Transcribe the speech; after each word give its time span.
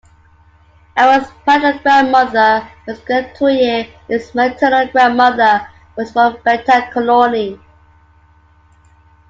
Aral's 0.97 1.29
paternal 1.45 1.77
grandmother 1.83 2.67
was 2.87 2.97
a 3.01 3.03
Vorrutyer; 3.03 3.87
his 4.07 4.33
maternal 4.33 4.87
grandmother 4.87 5.67
was 5.95 6.11
from 6.11 6.37
Beta 6.43 6.89
Colony. 6.91 7.59